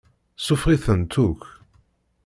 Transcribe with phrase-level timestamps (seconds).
[0.45, 1.41] Suffeɣ-itent akk.